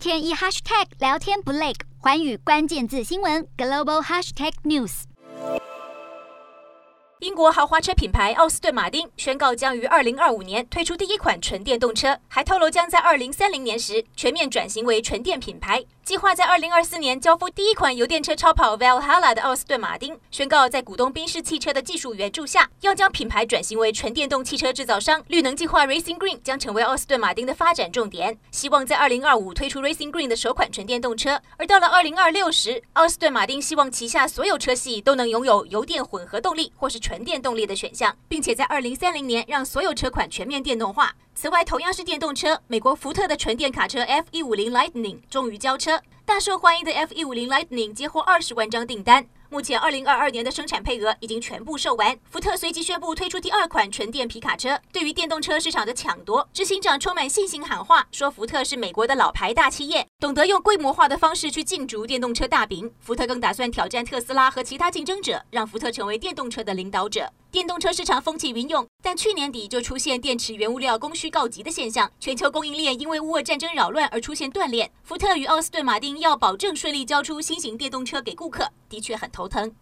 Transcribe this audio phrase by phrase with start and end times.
[0.00, 5.02] 天一 hashtag 聊天不累，环宇关键字新闻 global hashtag news。
[7.18, 15.84] 英国豪华车品牌奥斯顿马丁宣告将于二零二五年推出第一款纯电动车，还透露将在二零三零年时全面转型为纯电品牌。
[16.10, 25.22] 计划在二零二四年交付第一款油电车超跑 Valhalla 的奥斯顿马丁宣告，在股东宾士汽车的技术援助下，要将品牌转型为纯电动汽车制造商。
[25.28, 31.40] 绿能计划 Racing Green 将成为奥斯顿马丁的发展重点，希望在二零二五推出 Racing Green 的首款纯电动车。
[31.56, 41.14] 而到了二零二六时，奥斯顿马丁希望旗下所有车系都能拥有油电混合动力或是纯电动力的选项，并且在二零三零年让所有车款全面电动化。
[41.40, 49.26] 此外，同样是电动车，美国福特的纯电卡车 F150 Lightning 终于交车，大受欢迎的 F150 Lightning 接获二十万张订单。
[49.48, 52.14] 目前，二零二二年的生产配额已经全部售完。
[52.30, 54.78] 福特随即宣布推出第二款纯电皮卡车。
[54.92, 62.92] 对于电动车市场的抢夺，执行长充满信心喊话，说福特是美国的老牌大企业，懂得用规模化的方式去竞逐电动车大饼。
[63.00, 67.32] 福特更打算挑战特斯拉和其他竞争者，让福特成为电动车的领导者。
[67.50, 74.90] 电动车市场风起云涌，但去年底就出现电池原物料供需告急的现象，全球供应链因为乌俄战争扰乱而出现断裂。
[75.02, 79.72] 福特与奥斯顿马丁要保证顺利交出新型电动车给顾客，的确很头疼。